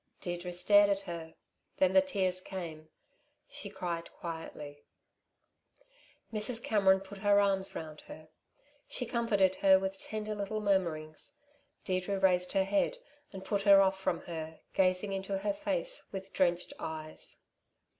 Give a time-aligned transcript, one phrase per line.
[0.19, 1.35] Deirdre stared at her;
[1.77, 2.89] then the tears came;
[3.47, 4.81] she cried quietly.
[6.33, 6.63] Mrs.
[6.63, 8.29] Cameron put her arms round her.
[8.87, 11.35] She comforted her with tender little murmurings.
[11.85, 12.97] Deirdre raised her head,
[13.31, 17.43] and put her off from her, gazing into her face with drenched eyes.